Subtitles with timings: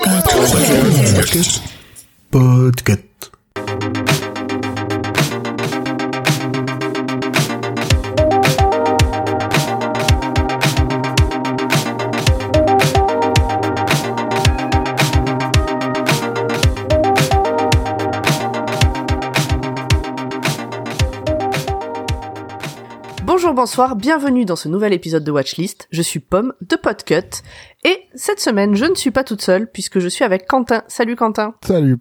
[0.00, 1.62] Podcast.
[2.30, 2.72] Bonjour,
[23.64, 25.88] bonsoir, bienvenue dans ce nouvel épisode de Watchlist.
[25.90, 27.40] Je suis Pomme de Podcut
[27.82, 30.82] et cette semaine je ne suis pas toute seule puisque je suis avec Quentin.
[30.86, 31.54] Salut Quentin.
[31.64, 31.96] Salut.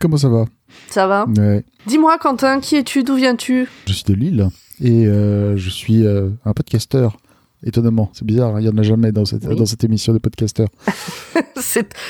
[0.00, 0.46] Comment ça va?
[0.88, 1.26] Ça va?
[1.36, 1.64] Ouais.
[1.86, 3.04] Dis-moi Quentin, qui es-tu?
[3.04, 3.68] D'où viens-tu?
[3.86, 4.48] Je suis de Lille
[4.80, 7.16] et euh, je suis euh, un podcasteur.
[7.64, 9.56] Étonnamment, c'est bizarre, hein, il y en a jamais dans cette, Oui.
[9.56, 10.68] dans cette émission de podcasteur.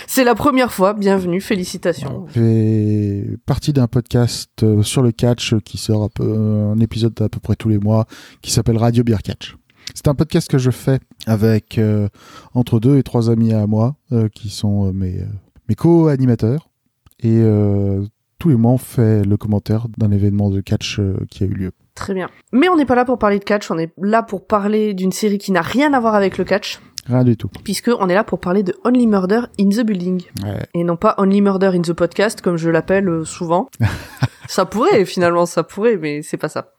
[0.06, 2.26] C'est la première fois, bienvenue, félicitations.
[2.28, 6.78] Je fais partie d'un podcast euh, sur le catch euh, qui sort un, peu, un
[6.80, 8.06] épisode à peu près tous les mois
[8.42, 9.56] qui s'appelle Radio Beer Catch.
[9.94, 12.08] C'est un podcast que je fais avec euh,
[12.54, 15.26] entre deux et trois amis à moi euh, qui sont euh, mes, euh,
[15.68, 16.68] mes co-animateurs.
[17.20, 18.04] Et euh,
[18.38, 21.54] tous les mois, on fait le commentaire d'un événement de catch euh, qui a eu
[21.54, 21.72] lieu.
[21.98, 22.28] Très bien.
[22.52, 25.10] Mais on n'est pas là pour parler de catch, on est là pour parler d'une
[25.10, 27.48] série qui n'a rien à voir avec le catch, Rien du tout.
[27.64, 30.22] puisque on est là pour parler de Only Murder in the Building.
[30.44, 30.64] Ouais.
[30.74, 33.68] Et non pas Only Murder in the Podcast, comme je l'appelle euh, souvent.
[34.48, 36.72] ça pourrait, finalement, ça pourrait, mais c'est pas ça.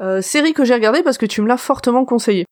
[0.00, 2.44] Euh, série que j'ai regardée parce que tu me l'as fortement conseillé.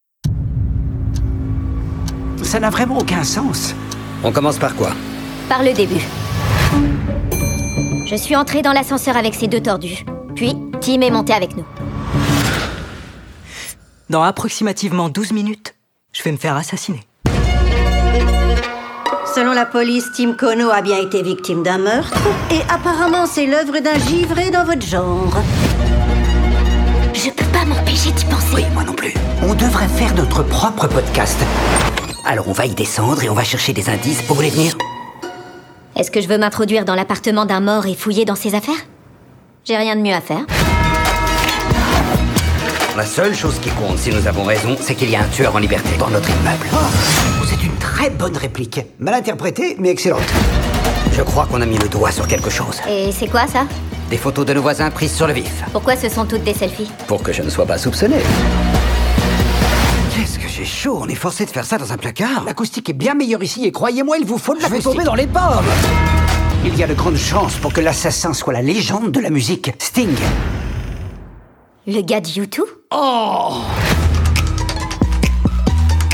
[2.43, 3.75] Ça n'a vraiment aucun sens.
[4.23, 4.91] On commence par quoi?
[5.49, 6.01] Par le début.
[8.07, 10.05] Je suis entrée dans l'ascenseur avec ces deux tordus.
[10.37, 11.65] Puis, Tim est monté avec nous.
[14.11, 15.75] Dans approximativement 12 minutes,
[16.13, 17.01] je vais me faire assassiner.
[19.35, 22.19] Selon la police, Tim Kono a bien été victime d'un meurtre
[22.51, 25.37] et apparemment c'est l'œuvre d'un givré dans votre genre.
[27.15, 28.55] Je peux pas m'empêcher d'y penser.
[28.55, 29.15] Oui, moi non plus.
[29.43, 31.39] On devrait faire notre propre podcast.
[32.25, 34.77] Alors on va y descendre et on va chercher des indices pour les venir.
[35.97, 38.85] Est-ce que je veux m'introduire dans l'appartement d'un mort et fouiller dans ses affaires?
[39.67, 40.47] J'ai rien de mieux à faire.
[42.97, 45.57] La seule chose qui compte, si nous avons raison, c'est qu'il y a un tueur
[45.57, 46.69] en liberté dans notre immeuble.
[47.49, 48.81] C'est une très bonne réplique.
[49.01, 50.23] Mal interprétée, mais excellente.
[51.13, 52.81] Je crois qu'on a mis le doigt sur quelque chose.
[52.89, 53.67] Et c'est quoi ça?
[54.09, 56.91] Des photos de nos voisins prises sur le vif, Pourquoi ce sont toutes des selfies?
[57.09, 58.19] Pour que je ne sois pas soupçonné.
[60.15, 62.93] Qu'est-ce que j'ai chaud On est forcé de faire ça dans un placard L'acoustique est
[62.93, 65.65] bien meilleure ici et croyez-moi, il vous faut de Je vais tomber dans les pommes
[66.67, 69.73] Il y a de grandes chances pour que l'assassin soit la légende de la musique,
[69.79, 70.15] Sting.
[71.87, 72.65] Le gars de YouTube?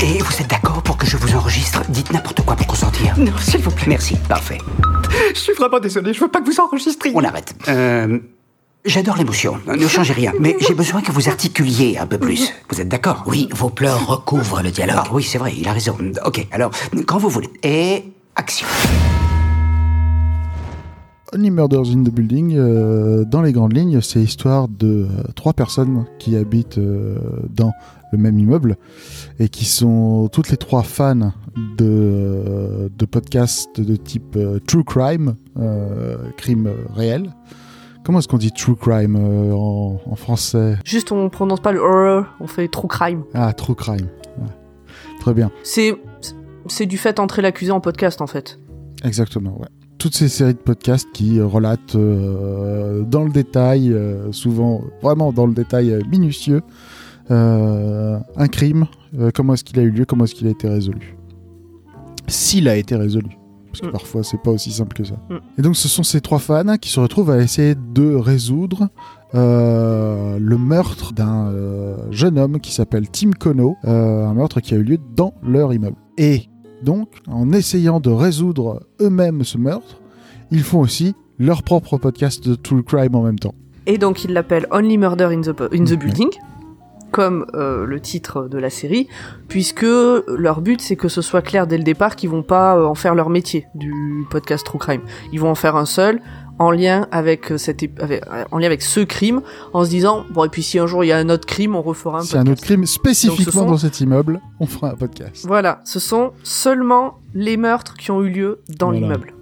[0.03, 1.81] Et vous êtes d'accord pour que je vous enregistre?
[1.89, 3.17] Dites n'importe quoi pour consentir.
[3.17, 3.85] Non, s'il vous plaît.
[3.87, 4.59] Merci, parfait.
[5.33, 7.13] Je suis vraiment désolé, je veux pas que vous enregistriez.
[7.15, 7.53] On arrête.
[7.67, 8.19] Euh,
[8.85, 12.51] J'adore l'émotion, ne changez rien, mais j'ai besoin que vous articuliez un peu plus.
[12.69, 13.23] Vous êtes d'accord?
[13.27, 14.97] Oui, vos pleurs recouvrent le dialogue.
[14.99, 15.95] Ah oui, c'est vrai, il a raison.
[16.25, 16.71] Ok, alors,
[17.07, 17.49] quand vous voulez.
[17.63, 18.03] Et
[18.35, 18.67] action.
[21.33, 25.53] Only Murders in the Building, euh, dans les grandes lignes, c'est l'histoire de euh, trois
[25.53, 27.17] personnes qui habitent euh,
[27.49, 27.71] dans
[28.11, 28.77] le même immeuble
[29.39, 31.33] et qui sont toutes les trois fans
[31.77, 35.33] de, de podcasts de type True Crime,
[36.37, 37.33] crime réel.
[38.03, 40.77] Comment est-ce qu'on dit True Crime en, en français?
[40.85, 43.23] Juste, on prononce pas le horror, on fait true crime.
[43.33, 44.07] Ah, True Crime.
[44.37, 44.49] Ouais.
[45.19, 45.49] Très bien.
[45.63, 45.95] C'est,
[46.67, 48.59] c'est du fait entrer l'accusé en podcast, en fait.
[49.03, 49.69] Exactement, ouais.
[50.03, 55.31] Toutes ces séries de podcasts qui euh, relatent euh, dans le détail, euh, souvent vraiment
[55.31, 56.61] dans le détail minutieux,
[57.29, 58.85] un crime,
[59.33, 61.15] comment est-ce qu'il a eu lieu, comment est-ce qu'il a été résolu.
[62.27, 63.29] S'il a été résolu.
[63.67, 63.91] Parce que Mm.
[63.91, 65.15] parfois c'est pas aussi simple que ça.
[65.29, 65.35] Mm.
[65.57, 68.89] Et donc ce sont ces trois fans qui se retrouvent à essayer de résoudre
[69.35, 74.73] euh, le meurtre d'un euh, jeune homme qui s'appelle Tim Kono, euh, un meurtre qui
[74.73, 75.95] a eu lieu dans leur immeuble.
[76.17, 76.49] Et
[76.83, 80.01] donc, en essayant de résoudre eux-mêmes ce meurtre,
[80.51, 83.55] ils font aussi leur propre podcast de True Crime en même temps.
[83.85, 86.29] Et donc, il l'appelle Only Murder in the, in the Building,
[87.11, 89.07] comme euh, le titre de la série,
[89.47, 89.85] puisque
[90.27, 92.95] leur but, c'est que ce soit clair dès le départ qu'ils vont pas euh, en
[92.95, 93.93] faire leur métier du
[94.29, 95.01] podcast True Crime.
[95.31, 96.21] Ils vont en faire un seul,
[96.59, 97.57] en lien avec, euh,
[97.99, 99.41] avec- euh, en lien avec ce crime,
[99.73, 101.75] en se disant, bon, et puis si un jour il y a un autre crime,
[101.75, 102.59] on refera un C'est un podcast.
[102.59, 105.45] autre crime spécifiquement sont- dans cet immeuble, on fera un podcast.
[105.47, 108.99] Voilà, ce sont seulement les meurtres qui ont eu lieu dans Voilà.
[109.01, 109.33] l'immeuble.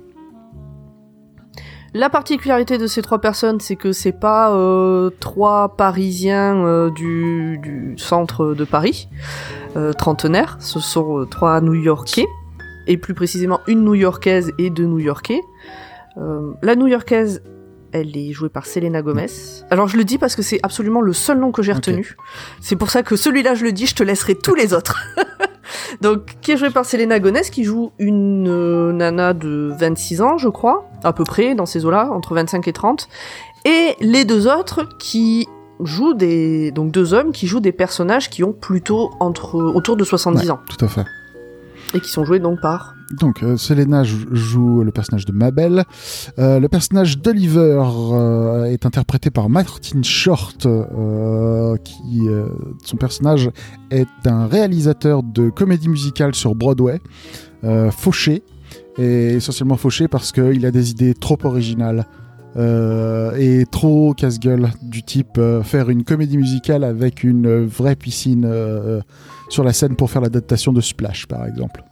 [1.93, 7.59] La particularité de ces trois personnes, c'est que c'est pas euh, trois Parisiens euh, du,
[7.61, 9.09] du centre de Paris,
[9.75, 12.27] euh, trentenaires, ce sont trois New-Yorkais,
[12.87, 15.41] et plus précisément une New-Yorkaise et deux New-Yorkais.
[16.17, 17.41] Euh, la New-Yorkaise,
[17.91, 19.27] elle est jouée par Selena Gomez.
[19.69, 22.15] Alors je le dis parce que c'est absolument le seul nom que j'ai retenu.
[22.61, 24.95] C'est pour ça que celui-là je le dis, je te laisserai tous les autres.
[26.01, 30.37] Donc, qui est joué par Selena Gomez, qui joue une euh, nana de 26 ans,
[30.37, 33.07] je crois, à peu près, dans ces eaux-là, entre 25 et 30.
[33.65, 35.47] Et les deux autres qui
[35.79, 36.71] jouent des...
[36.71, 39.55] Donc deux hommes qui jouent des personnages qui ont plutôt entre...
[39.55, 40.59] autour de 70 Ouais, ans.
[40.69, 41.05] Tout à fait.
[41.93, 42.95] Et qui sont joués donc par...
[43.19, 45.83] Donc, euh, Selena jou- joue le personnage de Mabel.
[46.39, 50.67] Euh, le personnage d'Oliver euh, est interprété par Martin Short,
[51.83, 52.27] qui
[52.85, 53.49] son personnage
[53.89, 56.99] est un réalisateur de comédie musicale sur Broadway,
[57.91, 58.43] fauché,
[58.97, 62.05] et essentiellement fauché parce qu'il a des idées trop originales.
[62.57, 68.45] et trop casse-gueule du type faire une comédie musicale avec une vraie piscine
[69.49, 71.83] sur la scène pour faire l'adaptation de Splash par exemple.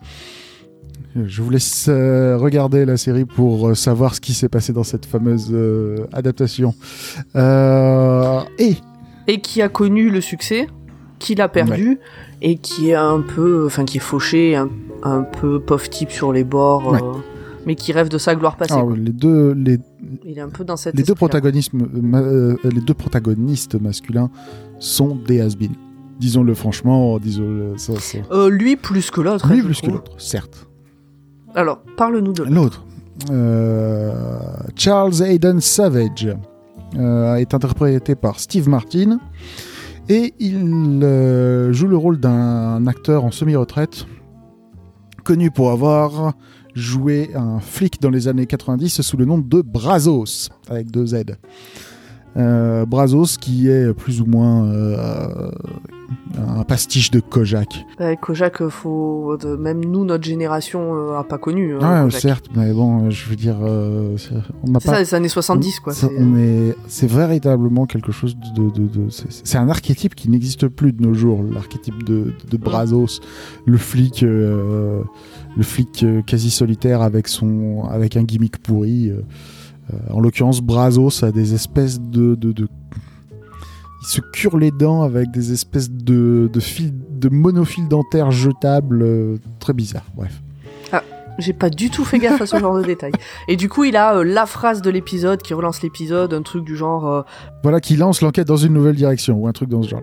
[1.27, 4.83] Je vous laisse euh, regarder la série pour euh, savoir ce qui s'est passé dans
[4.83, 6.73] cette fameuse euh, adaptation.
[8.57, 8.75] Et
[9.27, 10.67] Et qui a connu le succès,
[11.19, 11.99] qui l'a perdu,
[12.41, 13.65] et qui est un peu...
[13.65, 14.69] Enfin, qui est fauché, un,
[15.03, 16.99] un peu pauvre type sur les bords, Ouais.
[17.65, 18.73] mais qui rêve de sa gloire passée.
[18.73, 18.97] alors, quoi.
[18.97, 19.77] les deux, les,
[20.25, 24.29] Il est un peu dans cette les deux protagonistes, ma- les deux protagonistes masculins
[24.79, 25.55] sont des has
[26.19, 27.77] Disons-le franchement, disons-le.
[27.77, 29.47] ça, ça- Euh, lui plus que l'autre.
[29.53, 30.67] Lui plus que l'autre, certes.
[31.59, 32.85] Alors, parle-nous de L'autre,
[33.29, 34.13] euh,
[34.77, 36.33] Charles Hayden Savage,
[36.95, 39.19] euh, est interprété par Steve Martin
[40.07, 44.05] et il euh, joue le rôle d'un acteur en semi-retraite
[45.25, 46.31] connu pour avoir
[46.75, 51.23] joué un flic dans les années 90 sous le nom de Brazos avec deux Z.
[52.39, 55.51] Euh, Brazos qui est plus ou moins euh,
[56.37, 57.85] un pastiche de Kojak.
[57.99, 59.35] Ouais, Kojak, euh, faut...
[59.37, 61.75] de- même nous, notre génération, euh, a pas connu.
[61.75, 62.21] hein, Ah, Kojak.
[62.21, 64.31] certes, mais bon, je veux dire, euh, c'est-
[64.63, 65.93] on n'a C'est pas ça, les années 70, quoi.
[65.93, 70.29] C'est- on est, c'est véritablement quelque chose de, de, de- c'est, c'est un archétype qui
[70.29, 73.19] n'existe plus de nos jours, l'archétype de, de Brazos,
[73.65, 75.01] le flic, euh,
[75.57, 79.11] le flic euh, quasi solitaire avec son, avec un gimmick pourri.
[79.93, 82.67] Euh, en l'occurrence, Brazos a des espèces de, de, de-
[84.01, 89.01] il se cure les dents avec des espèces de, de fils, de monofils dentaires jetables,
[89.01, 90.05] euh, très bizarre.
[90.15, 90.41] Bref.
[91.41, 93.13] J'ai pas du tout fait gaffe à ce genre de détails.
[93.47, 96.65] Et du coup, il a euh, la phrase de l'épisode qui relance l'épisode, un truc
[96.65, 97.21] du genre euh,
[97.63, 100.01] Voilà qui lance l'enquête dans une nouvelle direction ou un truc dans ce genre.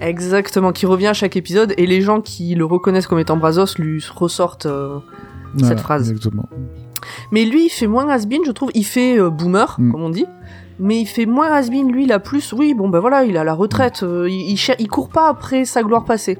[0.00, 3.76] exactement, qui revient à chaque épisode, et les gens qui le reconnaissent comme étant Brazos
[3.78, 4.66] lui ressortent
[5.54, 6.10] Voilà, phrase.
[6.10, 6.48] Exactement.
[7.32, 8.70] Mais lui, il fait moins has-been, je trouve.
[8.74, 9.92] Il fait euh, boomer, Mm.
[9.92, 10.26] comme on dit.
[10.80, 12.52] Mais il fait moins has-been, lui, il a plus.
[12.52, 14.02] Oui, bon, ben voilà, il a la retraite.
[14.02, 16.38] euh, il, il, court pas après sa gloire passée.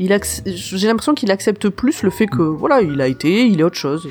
[0.00, 3.60] Il ac- J'ai l'impression qu'il accepte plus le fait que, voilà, il a été, il
[3.60, 4.08] est autre chose.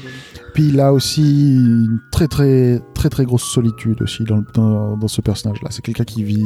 [0.53, 4.95] Puis il a aussi une très très très très grosse solitude aussi dans, le- dans,
[4.95, 5.69] dans ce personnage-là.
[5.71, 6.45] C'est quelqu'un qui vit,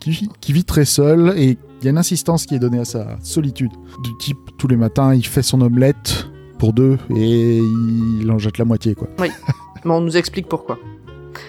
[0.00, 2.78] qui vit qui vit très seul et il y a une insistance qui est donnée
[2.78, 3.72] à sa solitude.
[4.04, 6.28] Du type tous les matins il fait son omelette
[6.58, 9.08] pour deux et il en jette la moitié quoi.
[9.18, 10.78] Mais on nous explique pourquoi.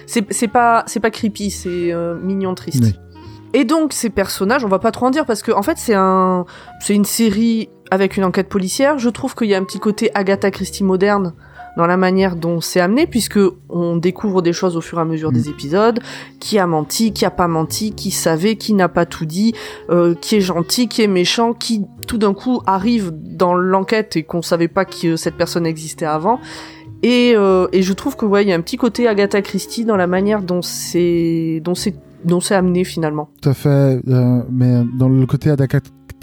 [0.06, 2.82] C'est pas, c'est pas creepy, c'est euh, mignon triste.
[2.82, 2.94] Oui.
[3.54, 5.94] Et donc ces personnages, on va pas trop en dire parce que en fait c'est
[5.94, 6.44] un,
[6.80, 8.98] c'est une série avec une enquête policière.
[8.98, 11.32] Je trouve qu'il y a un petit côté Agatha Christie moderne
[11.78, 13.38] dans la manière dont c'est amené puisque
[13.68, 16.00] on découvre des choses au fur et à mesure des épisodes.
[16.40, 19.54] Qui a menti, qui a pas menti, qui savait, qui n'a pas tout dit,
[19.88, 24.24] euh, qui est gentil, qui est méchant, qui tout d'un coup arrive dans l'enquête et
[24.24, 26.40] qu'on savait pas que cette personne existait avant.
[27.04, 29.84] Et, euh, et je trouve que ouais, il y a un petit côté Agatha Christie
[29.84, 31.94] dans la manière dont c'est dont c'est
[32.24, 33.28] dont c'est amené finalement.
[33.40, 33.68] Tout à fait.
[34.08, 35.78] euh, mais dans le côté Agatha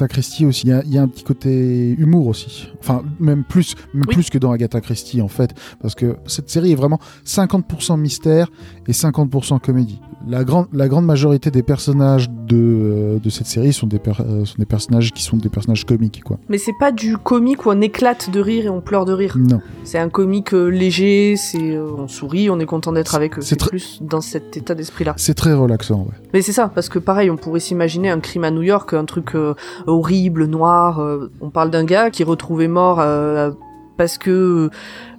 [0.08, 2.68] Christie aussi, il y a- il y, a un petit côté humour aussi.
[2.80, 4.14] Enfin, même plus, même Oui.
[4.16, 8.52] plus que dans Agatha Christie en fait, parce que cette série est vraiment 50% mystère
[8.88, 10.00] et 50% comédie.
[10.28, 14.14] La grande, la grande majorité des personnages de, euh, de cette série sont des, per-
[14.22, 16.40] euh, sont des personnages qui sont des personnages comiques, quoi.
[16.50, 19.36] Mais c'est pas du comique où on éclate de rire et on pleure de rire.
[19.38, 19.62] Non.
[19.84, 23.42] C'est un comique euh, léger, c'est euh, on sourit, on est content d'être avec eux.
[23.42, 25.14] c'est plus dans cet état d'esprit là.
[25.18, 26.16] C'est très relaxant, ouais.
[26.34, 29.06] Mais c'est ça, parce que pareil, on pourrait s'imaginer un crime à New York, un
[29.06, 29.54] truc euh,
[29.88, 31.00] horrible, noir.
[31.00, 33.52] euh, on parle d'un gars qui est retrouvé mort euh,
[33.98, 34.70] parce que, euh,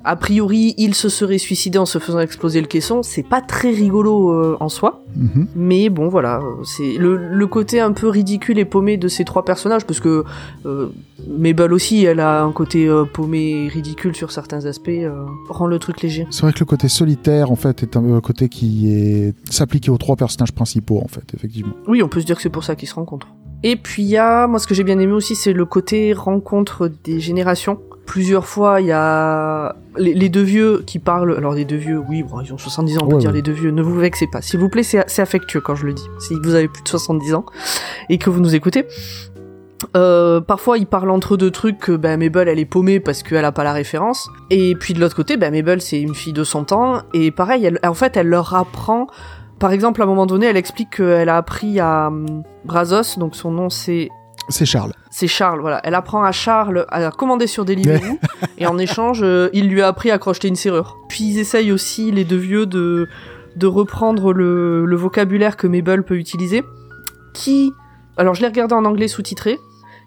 [0.05, 3.03] a priori, il se serait suicidé en se faisant exploser le caisson.
[3.03, 5.03] C'est pas très rigolo euh, en soi.
[5.17, 5.47] Mhm.
[5.57, 9.45] Mais bon, voilà, c'est le, le côté un peu ridicule et paumé de ces trois
[9.47, 10.25] personnages, parce que
[10.67, 10.89] euh,
[11.27, 14.91] Mabel aussi, elle a un côté euh, paumé et ridicule sur certains aspects,
[15.49, 16.27] rend le truc léger.
[16.31, 19.99] C'est vrai que le côté solitaire, en fait, est un côté qui est s'applique aux
[19.99, 21.73] trois personnages principaux, en fait, effectivement.
[21.89, 23.29] Oui, on peut se dire que c'est pour ça qu'ils se rencontrent.
[23.63, 26.13] Et puis il y a, moi ce que j'ai bien aimé aussi, c'est le côté
[26.13, 27.81] rencontre des générations.
[28.05, 31.35] Plusieurs fois, il y a les, les deux vieux qui parlent.
[31.37, 33.37] Alors les deux vieux, oui, bon, ils ont 70 ans, on peut Ouais, dire ouais.
[33.37, 33.71] les deux vieux.
[33.73, 36.07] Ne vous vexez pas, s'il vous plaît, c'est affectueux quand je le dis.
[36.21, 37.45] Si vous avez plus de 70 ans
[38.09, 38.87] et que vous nous écoutez.
[39.97, 43.45] Euh, parfois, ils parlent entre deux trucs que ben, Mabel, elle est paumée parce qu'elle
[43.45, 44.31] a pas la référence.
[44.51, 47.03] Et puis de l'autre côté, ben, Mabel, c'est une fille de son temps.
[47.13, 49.07] Et pareil, elle, en fait, elle leur apprend.
[49.59, 53.35] Par exemple, à un moment donné, elle explique qu'elle a appris à hum, Brazos, donc
[53.37, 54.11] son nom c'est
[54.49, 54.93] C'est Charles.
[55.11, 55.81] c'est Charles, voilà.
[55.85, 58.19] Elle apprend à Charles à commander sur Deliveroo
[58.59, 60.97] et en échange, euh, il lui a appris à crocheter une serrure.
[61.09, 63.09] Puis ils essayent aussi, les deux vieux, de,
[63.57, 66.63] de reprendre le, le vocabulaire que Mabel peut utiliser.
[67.33, 67.73] Qui,
[68.17, 69.59] alors je l'ai regardé en anglais sous-titré,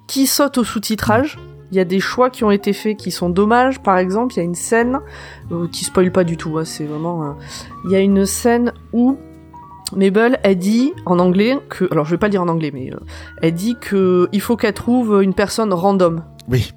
[0.07, 1.37] qui saute au sous-titrage.
[1.71, 3.79] Il y a des choix qui ont été faits qui sont dommages.
[3.81, 4.99] Par exemple, il y a une scène
[5.51, 6.57] euh, qui spoil pas du tout.
[6.57, 7.23] hein, c'est vraiment.
[7.23, 7.31] euh,
[7.85, 9.17] Il y a une scène où
[9.95, 12.91] Mabel a dit en anglais que, alors je vais pas le dire en anglais, mais
[12.93, 12.97] euh,
[13.41, 16.23] elle dit que il faut qu'elle trouve une personne random.
[16.49, 16.71] Oui.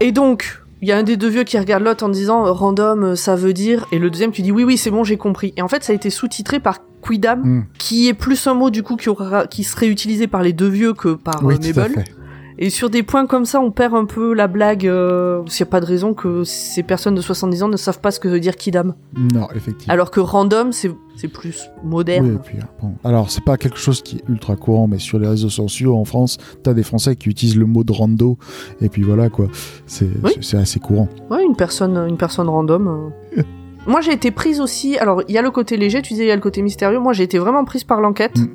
[0.00, 2.52] Et donc, il y a un des deux vieux qui regarde l'autre en disant euh,
[2.52, 5.16] random, euh, ça veut dire, et le deuxième qui dit oui, oui, c'est bon, j'ai
[5.16, 5.52] compris.
[5.56, 7.64] Et en fait, ça a été sous-titré par Quidam, Mm.
[7.78, 10.68] qui est plus un mot du coup qui, aura, qui serait utilisé par les deux
[10.68, 12.04] vieux que par Oui, euh, tout à Mabel.
[12.04, 12.12] fait.
[12.60, 15.68] Et sur des points comme ça, on perd un peu la blague, euh, s'il n'y
[15.68, 18.26] a pas de raison que ces personnes de 70 ans ne savent pas ce que
[18.26, 18.94] veut dire Kidam.
[19.32, 19.92] Non, effectivement.
[19.94, 22.26] Alors que random, c'est c'est plus moderne.
[22.30, 22.94] Oui, et puis, bon.
[23.04, 26.04] Alors, c'est pas quelque chose qui est ultra courant, mais sur les réseaux sociaux en
[26.04, 28.38] France, t'as des Français qui utilisent le mot de rando,
[28.80, 29.46] et puis voilà quoi.
[29.86, 30.32] C'est Oui.
[30.34, 31.08] c'est- c'est assez courant.
[31.30, 33.10] Ouais, une personne, une personne random.
[33.36, 33.42] euh.
[33.86, 34.98] Moi, j'ai été prise aussi.
[34.98, 36.98] Alors, il y a le côté léger, tu disais, il y a le côté mystérieux.
[36.98, 38.46] Moi, j'ai été vraiment prise par l'enquête, Mm.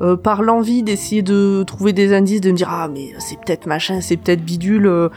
[0.00, 3.66] Euh, par l'envie d'essayer de trouver des indices, de me dire ah mais c'est peut-être
[3.66, 4.86] machin, c'est peut-être bidule.
[4.86, 5.08] euh.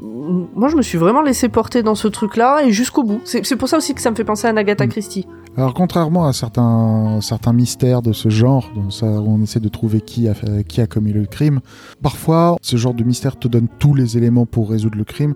[0.00, 3.20] Moi, je me suis vraiment laissé porter dans ce truc-là et jusqu'au bout.
[3.24, 4.90] C'est pour ça aussi que ça me fait penser à Agatha Mm.
[4.90, 5.26] Christie.
[5.56, 10.00] Alors, contrairement à certains, certains mystères de ce genre, ça, où on essaie de trouver
[10.00, 10.34] qui a,
[10.68, 11.58] qui a commis le crime,
[12.00, 15.34] parfois, ce genre de mystère te donne tous les éléments pour résoudre le crime.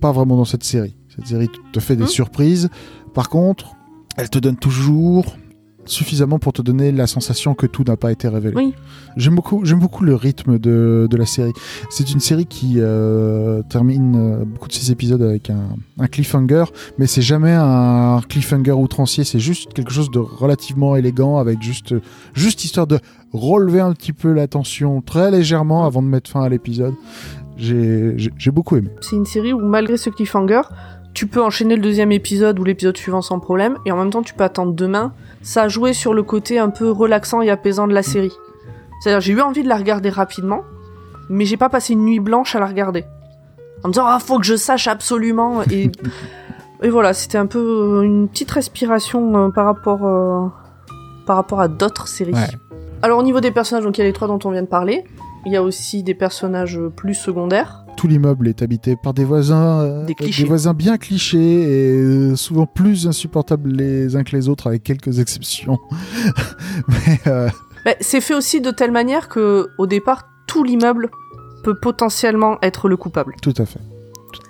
[0.00, 0.96] Pas vraiment dans cette série.
[1.14, 2.08] Cette série te fait des Mm.
[2.08, 2.70] surprises.
[3.12, 3.72] Par contre,
[4.16, 5.36] elle te donne toujours
[5.90, 8.54] suffisamment pour te donner la sensation que tout n'a pas été révélé.
[8.56, 8.74] Oui.
[9.16, 11.52] J'aime beaucoup, j'aime beaucoup le rythme de, de la série.
[11.90, 16.64] C'est une série qui euh, termine euh, beaucoup de ses épisodes avec un, un cliffhanger,
[16.98, 19.24] mais c'est jamais un cliffhanger outrancier.
[19.24, 21.94] C'est juste quelque chose de relativement élégant, avec juste,
[22.34, 22.98] juste histoire de
[23.32, 26.94] relever un petit peu la tension très légèrement avant de mettre fin à l'épisode.
[27.56, 28.90] J'ai beaucoup aimé.
[29.00, 30.62] C'est une série où malgré ce cliffhanger,
[31.14, 34.22] tu peux enchaîner le deuxième épisode ou l'épisode suivant sans problème, et en même temps
[34.22, 35.12] tu peux attendre demain.
[35.42, 38.32] Ça a joué sur le côté un peu relaxant et apaisant de la série.
[39.00, 40.62] C'est-à-dire j'ai eu envie de la regarder rapidement,
[41.28, 43.04] mais j'ai pas passé une nuit blanche à la regarder.
[43.84, 45.90] En me disant ah faut que je sache absolument et
[46.82, 50.48] et voilà c'était un peu une petite respiration euh, par rapport euh,
[51.26, 52.34] par rapport à d'autres séries.
[52.34, 52.48] Ouais.
[53.02, 54.68] Alors au niveau des personnages donc il y a les trois dont on vient de
[54.68, 55.04] parler.
[55.46, 57.84] Il y a aussi des personnages plus secondaires.
[57.96, 62.66] Tout l'immeuble est habité par des voisins, euh, Des voisins bien clichés et euh, souvent
[62.66, 65.78] plus insupportables les uns que les autres, avec quelques exceptions.
[66.88, 67.48] Mais euh,
[67.84, 71.10] Bah, c'est fait aussi de telle manière que, au départ, tout l'immeuble
[71.64, 73.34] peut potentiellement être le coupable.
[73.42, 73.80] tout à fait.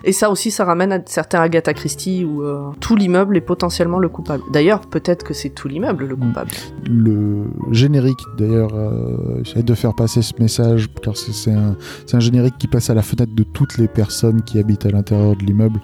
[0.03, 3.99] Et ça aussi, ça ramène à certains Agatha Christie où euh, tout l'immeuble est potentiellement
[3.99, 4.43] le coupable.
[4.51, 6.27] D'ailleurs, peut-être que c'est tout l'immeuble le Mm.
[6.27, 6.51] coupable.
[6.89, 12.67] le générique d'ailleurs euh, j'essaie de faire passer ce message car c'est un, générique qui
[12.67, 15.79] passe à la fenêtre de toutes les personnes qui habitent à l'intérieur de l'immeuble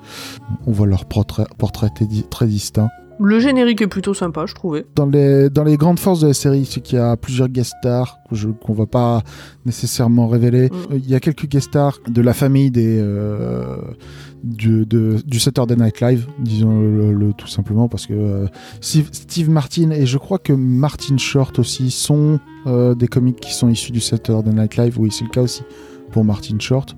[0.68, 1.46] on voit leur portrait,
[2.30, 4.86] très distinct Le générique est plutôt sympa, je trouvais.
[4.96, 7.74] dans les, dans les grandes forces de la série c'est qu'il y a plusieurs guest
[7.80, 8.20] stars
[8.62, 9.22] qu'on va pas
[9.66, 10.94] nécessairement révéler Mm.
[10.94, 13.78] Euh, il y a quelques guest stars de la famille des euh,
[14.44, 18.48] du, de, du Saturday Night Live disons le, le- tout simplement parce que euh,
[18.82, 23.54] Steve, Steve Martin et je crois que Martin Short aussi sont euh, des comiques qui
[23.54, 25.00] sont issus du Saturday Night Live.
[25.00, 25.64] Oui, c'est le cas aussi
[26.12, 26.96] pour Martin Short.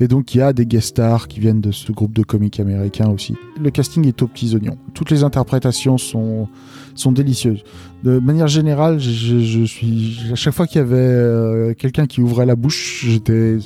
[0.00, 2.60] Et donc il y a des guest stars qui viennent de ce groupe de comiques
[2.60, 3.34] américains aussi.
[3.60, 4.78] Le casting est aux petits oignons.
[4.94, 6.48] Toutes les interprétations sont,
[6.94, 7.62] sont délicieuses.
[8.02, 12.46] De manière générale, je, suis à chaque fois qu'il y avait euh, quelqu'un qui ouvrait
[12.46, 13.58] la bouche, j'étais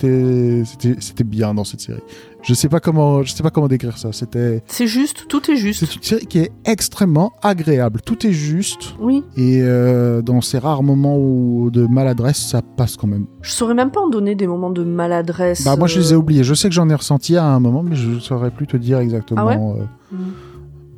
[0.00, 2.02] c'était c'était bien dans cette série.
[2.42, 4.12] Je sais pas comment je sais pas comment décrire ça.
[4.12, 5.84] C'était C'est juste, tout est juste.
[5.84, 8.00] c'est une série qui est extrêmement agréable.
[8.04, 8.94] Tout est juste.
[9.00, 9.24] Oui.
[9.36, 13.26] Et euh, dans ces rares moments où de maladresse, ça passe quand même.
[13.42, 15.64] Je saurais même pas en donner des moments de maladresse.
[15.64, 16.44] Bah, moi, je les ai euh, oubliés.
[16.44, 18.76] Je sais que j'en ai ressenti à un moment, mais je ne saurais plus te
[18.76, 19.40] dire exactement.
[19.40, 20.16] Ah ouais euh, Mm.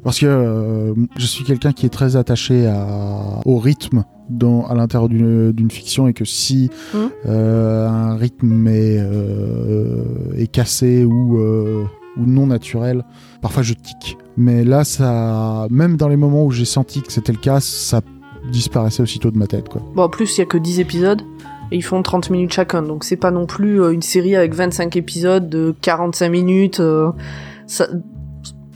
[0.04, 4.74] Parce que euh, je suis quelqu'un qui est très attaché à, au rythme dans, à
[4.74, 6.98] l'intérieur d'une fiction et que si Mm.
[7.26, 10.04] euh, un rythme est, euh,
[10.36, 11.84] est cassé ou, euh,
[12.16, 13.04] ou non naturel,
[13.42, 14.16] parfois je tic.
[14.36, 18.00] Mais là, ça, même dans les moments où j'ai senti que c'était le cas, ça
[18.52, 19.68] disparaissait aussitôt de ma tête.
[19.68, 19.82] Quoi.
[19.94, 21.22] Bon, en plus, il y a que 10 épisodes.
[21.72, 24.54] Et ils font 30 minutes chacun, donc c'est pas non plus euh, une série avec
[24.54, 26.80] 25 épisodes de 45 minutes.
[26.80, 27.12] euh,
[27.68, 27.86] ça,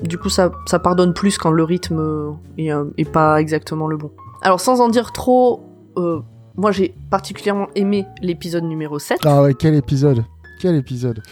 [0.06, 3.86] du coup, ça, ça pardonne plus quand le rythme euh, est, euh, est pas exactement
[3.86, 4.10] le bon.
[4.42, 5.62] Alors, sans en dire trop,
[5.96, 6.20] euh,
[6.56, 9.20] moi j'ai particulièrement aimé l'épisode numéro 7.
[9.24, 10.24] Ah ouais, quel épisode
[10.60, 11.22] Quel épisode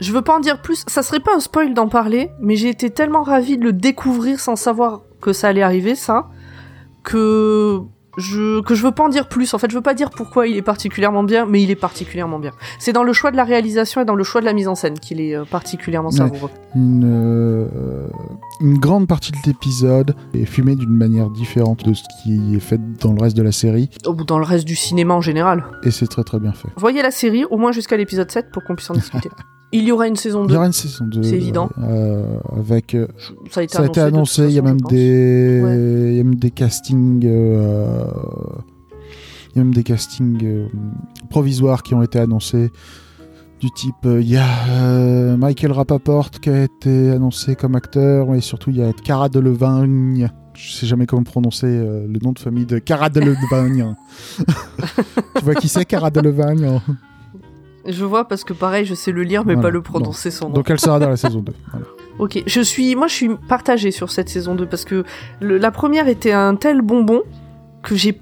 [0.00, 2.68] Je veux pas en dire plus, ça serait pas un spoil d'en parler, mais j'ai
[2.68, 6.28] été tellement ravie de le découvrir sans savoir que ça allait arriver, ça,
[7.02, 7.80] que
[8.18, 9.52] je, que je veux pas en dire plus.
[9.54, 12.38] En fait, je veux pas dire pourquoi il est particulièrement bien, mais il est particulièrement
[12.38, 12.52] bien.
[12.78, 14.74] C'est dans le choix de la réalisation et dans le choix de la mise en
[14.74, 16.16] scène qu'il est euh, particulièrement Ouais.
[16.16, 16.50] savoureux.
[16.74, 18.06] une, euh,
[18.60, 22.80] une grande partie de l'épisode est filmée d'une manière différente de ce qui est fait
[23.00, 25.64] dans le reste de la série, Ou dans le reste du cinéma en général.
[25.84, 26.68] et c'est très très bien fait.
[26.76, 29.28] Voyez la série, au moins jusqu'à l'épisode 7, pour qu'on puisse en discuter.
[29.76, 30.54] Il y aura une saison Il 2.
[30.54, 31.22] y aura une saison 2.
[31.24, 31.68] C'est évident.
[31.82, 33.08] euh, avec, euh,
[33.50, 36.10] Ça a été ça a été annoncé, il y a même des, Ouais.
[36.12, 38.04] il y a même des castings, euh,
[39.50, 40.66] il y a même des castings euh,
[41.28, 42.70] provisoires qui ont été annoncés.
[43.60, 48.70] Du type, il y a Michael Rapaport qui a été annoncé comme acteur, et surtout
[48.70, 50.28] il y a Cara Delevingne.
[50.54, 53.94] Je sais jamais comment prononcer le nom de famille de Cara Delevingne.
[55.38, 56.96] tu vois qui c'est Cara Delevingne pense.
[57.86, 59.68] Je vois parce que pareil, je sais le lire, mais Voilà.
[59.68, 60.54] pas le prononcer son nom.
[60.54, 61.52] Donc elle sera dans la saison 2.
[61.70, 61.86] Voilà.
[62.18, 65.04] Ok, je suis, moi je suis partagée sur cette saison 2 parce que
[65.40, 67.22] le- la première était un tel bonbon
[67.82, 68.18] que j'ai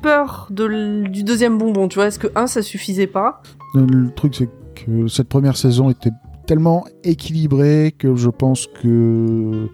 [0.00, 1.88] peur de du deuxième bonbon.
[1.88, 3.42] Tu vois, est-ce que un ça suffisait pas?
[3.74, 6.10] Le, le truc, c'est que cette première saison était
[6.46, 9.68] tellement équilibrée que je pense que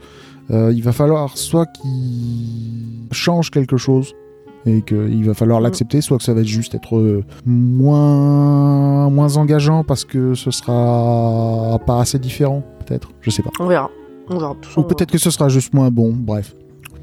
[0.51, 4.15] euh, il va falloir soit qu'il change quelque chose
[4.67, 5.65] et qu'il va falloir Mm.
[5.65, 11.79] l'accepter, soit que ça va juste être euh, moins moins engageant parce que ce sera
[11.87, 13.11] pas assez différent, peut-être.
[13.21, 13.51] Je sais pas.
[13.61, 13.91] On verra.
[14.29, 14.55] On verra.
[14.61, 16.13] tout ça, Ou peut-être que ce sera juste moins bon.
[16.15, 16.55] Bref,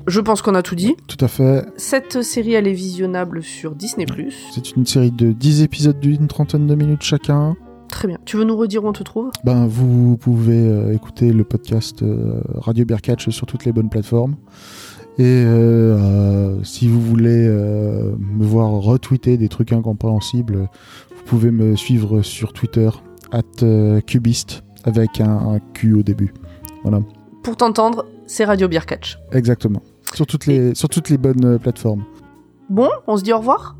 [0.08, 0.96] Je pense qu'on a tout dit.
[1.08, 1.66] tout à fait.
[1.78, 4.06] Cette série, elle est visionnable sur Disney+.
[4.54, 7.56] C'est une série de 10 épisodes d'une trentaine de minutes chacun.
[7.88, 8.18] Très bien.
[8.26, 9.30] Tu veux nous redire où on te trouve?
[9.44, 14.36] Ben, vous pouvez euh, écouter le podcast euh, Radio Bearcatch sur toutes les bonnes plateformes.
[15.18, 20.68] Et euh, euh, si vous voulez euh, me voir retweeter des trucs incompréhensibles,
[21.16, 22.90] vous pouvez me suivre sur Twitter,
[23.32, 26.34] at cubiste, avec un, un Q au début.
[26.84, 27.00] Voilà,
[27.44, 29.18] Pour t'entendre, c'est Radio Beer Catch.
[29.32, 29.82] exactement.
[30.14, 32.04] Sur toutes les, sur toutes les bonnes plateformes.
[32.70, 33.76] Bon, on se dit au revoir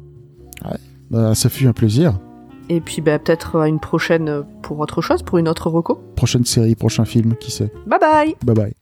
[1.12, 2.20] Bah, ça fut un plaisir.
[2.68, 6.02] Et puis bah, peut-être à une prochaine pour autre chose, pour une autre reco.
[6.16, 7.72] Prochaine série, prochain film, qui sait.
[7.86, 8.74] Bye bye Bye bye.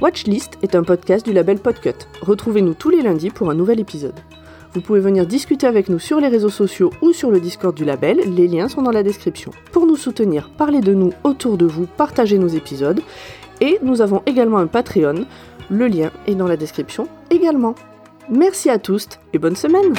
[0.00, 2.06] Watchlist est un podcast du label Podcut.
[2.20, 4.18] Retrouvez-nous tous les lundis pour un nouvel épisode.
[4.74, 7.86] Vous pouvez venir discuter avec nous sur les réseaux sociaux ou sur le Discord du
[7.86, 9.52] label, les liens sont dans la description.
[9.72, 13.00] Pour nous soutenir, parlez de nous autour de vous, partagez nos épisodes.
[13.62, 15.24] Et nous avons également un Patreon,
[15.70, 17.74] le lien est dans la description également.
[18.28, 19.94] Merci à tous et bonne semaine